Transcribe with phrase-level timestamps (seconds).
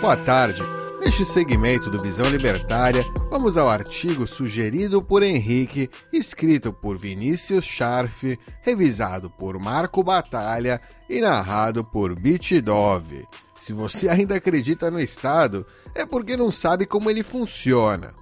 [0.00, 0.62] Boa tarde.
[1.00, 8.38] Neste segmento do Visão Libertária, vamos ao artigo sugerido por Henrique, escrito por Vinícius Scharf,
[8.62, 13.26] revisado por Marco Batalha e narrado por Bitdove.
[13.60, 18.12] Se você ainda acredita no Estado, é porque não sabe como ele funciona.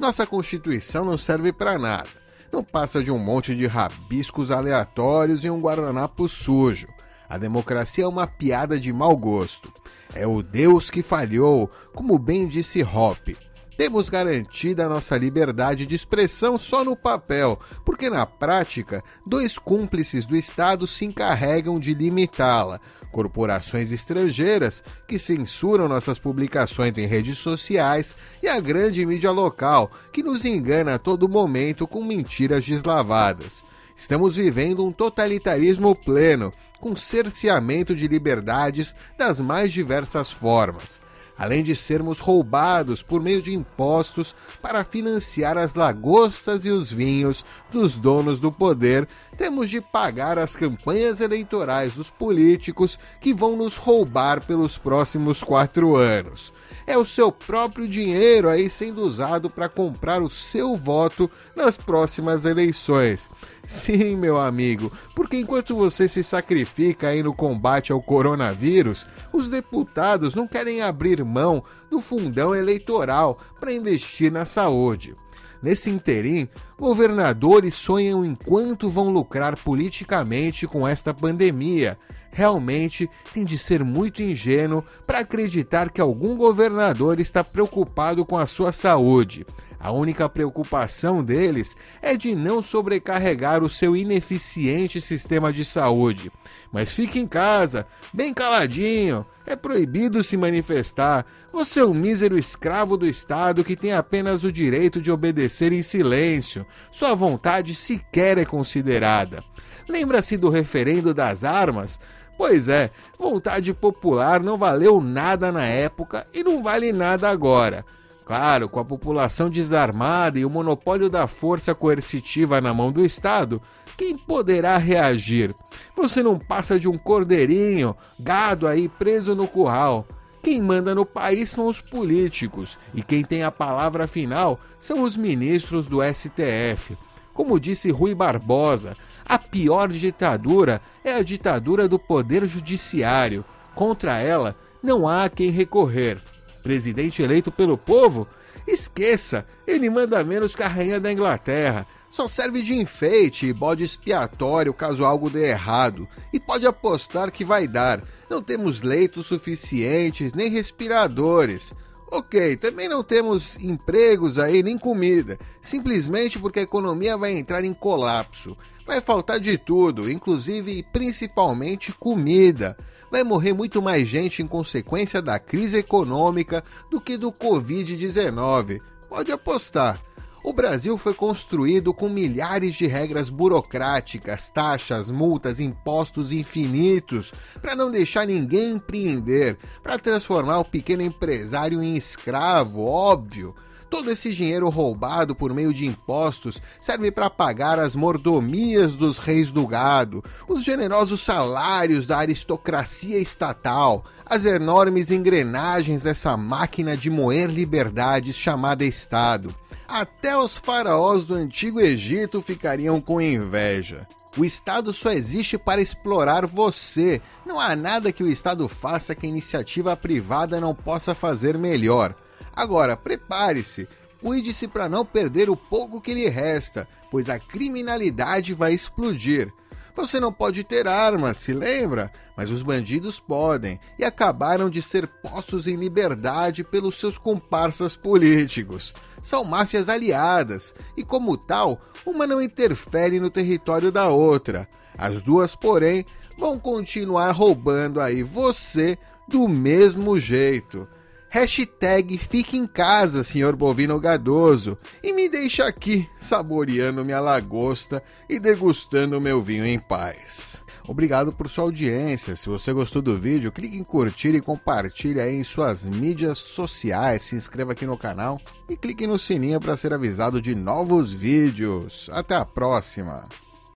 [0.00, 2.08] Nossa Constituição não serve para nada.
[2.52, 6.86] Não passa de um monte de rabiscos aleatórios e um guardanapo sujo.
[7.28, 9.70] A democracia é uma piada de mau gosto.
[10.14, 13.36] É o Deus que falhou, como bem disse Hoppe.
[13.78, 20.26] Temos garantida a nossa liberdade de expressão só no papel, porque na prática, dois cúmplices
[20.26, 22.80] do Estado se encarregam de limitá-la.
[23.12, 30.24] Corporações estrangeiras que censuram nossas publicações em redes sociais e a grande mídia local que
[30.24, 33.62] nos engana a todo momento com mentiras deslavadas.
[33.96, 41.00] Estamos vivendo um totalitarismo pleno com cerceamento de liberdades das mais diversas formas,
[41.36, 47.44] além de sermos roubados por meio de impostos para financiar as lagostas e os vinhos
[47.70, 53.76] dos donos do poder, temos de pagar as campanhas eleitorais dos políticos que vão nos
[53.76, 56.52] roubar pelos próximos quatro anos
[56.88, 62.46] é o seu próprio dinheiro aí sendo usado para comprar o seu voto nas próximas
[62.46, 63.28] eleições.
[63.68, 70.34] Sim, meu amigo, porque enquanto você se sacrifica aí no combate ao coronavírus, os deputados
[70.34, 75.14] não querem abrir mão do fundão eleitoral para investir na saúde.
[75.62, 81.98] Nesse interim, governadores sonham enquanto vão lucrar politicamente com esta pandemia
[82.30, 88.46] realmente tem de ser muito ingênuo para acreditar que algum governador está preocupado com a
[88.46, 89.44] sua saúde.
[89.80, 96.32] A única preocupação deles é de não sobrecarregar o seu ineficiente sistema de saúde.
[96.72, 99.24] Mas fique em casa, bem caladinho.
[99.46, 101.24] É proibido se manifestar.
[101.52, 105.82] Você é um mísero escravo do Estado que tem apenas o direito de obedecer em
[105.82, 106.66] silêncio.
[106.90, 109.42] Sua vontade sequer é considerada.
[109.88, 111.98] Lembra-se do referendo das armas?
[112.36, 117.84] Pois é, vontade popular não valeu nada na época e não vale nada agora.
[118.28, 123.58] Claro, com a população desarmada e o monopólio da força coercitiva na mão do Estado,
[123.96, 125.54] quem poderá reagir?
[125.96, 130.06] Você não passa de um cordeirinho, gado aí preso no curral.
[130.42, 135.16] Quem manda no país são os políticos e quem tem a palavra final são os
[135.16, 136.98] ministros do STF.
[137.32, 143.42] Como disse Rui Barbosa, a pior ditadura é a ditadura do poder judiciário.
[143.74, 146.22] Contra ela, não há quem recorrer.
[146.68, 148.28] Presidente eleito pelo povo?
[148.66, 151.86] Esqueça, ele manda menos que a rainha da Inglaterra.
[152.10, 156.06] Só serve de enfeite e bode expiatório caso algo dê errado.
[156.30, 158.02] E pode apostar que vai dar.
[158.28, 161.72] Não temos leitos suficientes nem respiradores.
[162.10, 167.74] Ok, também não temos empregos aí nem comida, simplesmente porque a economia vai entrar em
[167.74, 168.56] colapso.
[168.86, 172.74] Vai faltar de tudo, inclusive e principalmente comida.
[173.10, 178.80] Vai morrer muito mais gente em consequência da crise econômica do que do Covid-19.
[179.06, 180.00] Pode apostar.
[180.48, 187.90] O Brasil foi construído com milhares de regras burocráticas, taxas, multas, impostos infinitos, para não
[187.90, 193.54] deixar ninguém empreender, para transformar o pequeno empresário em escravo, óbvio.
[193.90, 199.52] Todo esse dinheiro roubado por meio de impostos serve para pagar as mordomias dos reis
[199.52, 207.50] do gado, os generosos salários da aristocracia estatal, as enormes engrenagens dessa máquina de moer
[207.50, 209.54] liberdades chamada Estado.
[209.88, 214.06] Até os faraós do antigo Egito ficariam com inveja.
[214.36, 217.22] O Estado só existe para explorar você.
[217.46, 222.14] Não há nada que o Estado faça que a iniciativa privada não possa fazer melhor.
[222.54, 223.88] Agora, prepare-se,
[224.20, 229.50] cuide-se para não perder o pouco que lhe resta, pois a criminalidade vai explodir.
[229.98, 232.12] Você não pode ter armas, se lembra?
[232.36, 238.94] Mas os bandidos podem e acabaram de ser postos em liberdade pelos seus comparsas políticos.
[239.20, 244.68] São máfias aliadas e, como tal, uma não interfere no território da outra.
[244.96, 246.06] As duas, porém,
[246.38, 248.96] vão continuar roubando aí você
[249.26, 250.86] do mesmo jeito.
[251.30, 258.38] Hashtag fique em casa, senhor bovino gadoso, e me deixa aqui saboreando minha lagosta e
[258.38, 260.62] degustando meu vinho em paz.
[260.88, 262.34] Obrigado por sua audiência.
[262.34, 267.20] Se você gostou do vídeo, clique em curtir e compartilhe aí em suas mídias sociais.
[267.20, 272.08] Se inscreva aqui no canal e clique no sininho para ser avisado de novos vídeos.
[272.10, 273.22] Até a próxima!